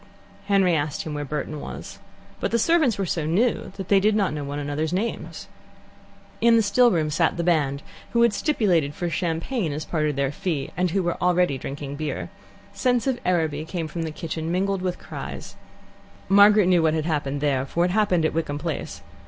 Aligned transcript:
Henry 0.47 0.75
asked 0.75 1.03
him 1.03 1.13
where 1.13 1.23
Burton 1.23 1.59
was. 1.61 1.99
But 2.39 2.49
the 2.49 2.57
servants 2.57 2.97
were 2.97 3.05
so 3.05 3.27
new 3.27 3.71
that 3.77 3.87
they 3.89 3.99
did 3.99 4.15
not 4.15 4.33
know 4.33 4.43
one 4.43 4.57
another's 4.57 4.91
names. 4.91 5.47
In 6.41 6.55
the 6.55 6.63
still 6.63 6.89
room 6.89 7.11
sat 7.11 7.37
the 7.37 7.43
band, 7.43 7.83
who 8.13 8.23
had 8.23 8.33
stipulated 8.33 8.95
for 8.95 9.11
champagne 9.11 9.71
as 9.71 9.85
part 9.85 10.07
of 10.09 10.15
their 10.15 10.31
fee, 10.31 10.71
and 10.75 10.89
who 10.89 11.03
were 11.03 11.21
already 11.21 11.59
drinking 11.59 11.97
beer. 11.97 12.31
Scents 12.73 13.05
of 13.05 13.19
Araby 13.27 13.63
came 13.63 13.87
from 13.87 14.01
the 14.01 14.09
kitchen, 14.09 14.51
mingled 14.51 14.81
with 14.81 14.97
cries. 14.97 15.55
Margaret 16.27 16.65
knew 16.65 16.81
what 16.81 16.95
had 16.95 17.05
happened 17.05 17.39
there, 17.39 17.63
for 17.63 17.85
it 17.85 17.91
happened 17.91 18.25
at 18.25 18.33
Wickham 18.33 18.57
Place. 18.57 19.03